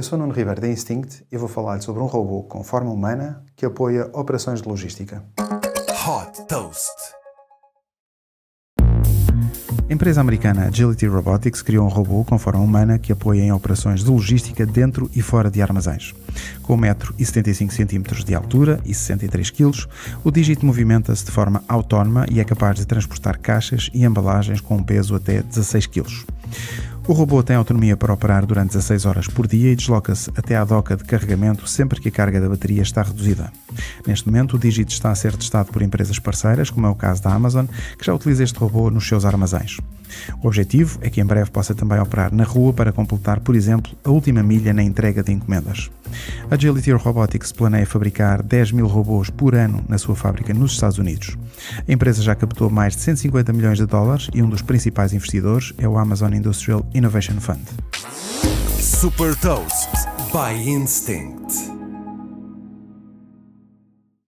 [0.00, 3.44] Eu sou Nuno Ribeiro da Instinct e vou falar-lhe sobre um robô com forma humana
[3.54, 5.22] que apoia operações de logística.
[5.38, 6.88] Hot Toast.
[8.80, 14.02] A empresa americana Agility Robotics criou um robô com forma humana que apoia em operações
[14.02, 16.14] de logística dentro e fora de armazéns.
[16.62, 19.86] Com 1,75m de altura e 63 kg,
[20.24, 24.76] o Digit movimenta-se de forma autónoma e é capaz de transportar caixas e embalagens com
[24.76, 26.24] um peso até 16 kg.
[27.10, 30.64] O robô tem autonomia para operar durante 16 horas por dia e desloca-se até à
[30.64, 33.50] doca de carregamento sempre que a carga da bateria está reduzida.
[34.06, 37.20] Neste momento, o Digit está a ser testado por empresas parceiras, como é o caso
[37.20, 37.66] da Amazon,
[37.98, 39.78] que já utiliza este robô nos seus armazéns.
[40.40, 43.90] O objetivo é que em breve possa também operar na rua para completar, por exemplo,
[44.04, 45.90] a última milha na entrega de encomendas.
[46.50, 51.36] Agility Robotics planeia fabricar 10 mil robôs por ano na sua fábrica nos Estados Unidos.
[51.88, 55.72] A empresa já captou mais de 150 milhões de dólares e um dos principais investidores
[55.78, 57.62] é o Amazon Industrial Innovation Fund.
[58.78, 59.90] Super Toast
[60.32, 61.69] by Instinct.